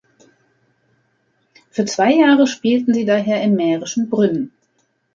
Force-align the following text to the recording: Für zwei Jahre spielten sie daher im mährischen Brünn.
Für 1.69 1.85
zwei 1.85 2.11
Jahre 2.13 2.47
spielten 2.47 2.91
sie 2.91 3.05
daher 3.05 3.43
im 3.43 3.53
mährischen 3.53 4.09
Brünn. 4.09 4.51